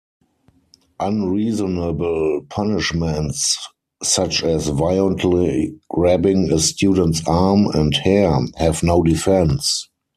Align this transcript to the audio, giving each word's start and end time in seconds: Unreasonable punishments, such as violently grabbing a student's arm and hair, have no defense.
Unreasonable 0.99 2.41
punishments, 2.49 3.67
such 4.01 4.41
as 4.43 4.67
violently 4.69 5.75
grabbing 5.91 6.51
a 6.51 6.57
student's 6.57 7.21
arm 7.27 7.67
and 7.67 7.95
hair, 7.97 8.35
have 8.57 8.81
no 8.81 9.03
defense. 9.03 9.87